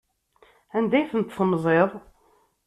[0.77, 1.91] Anda ay tent-temziḍ?